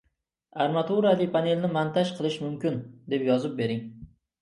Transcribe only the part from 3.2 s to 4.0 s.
yozib bering.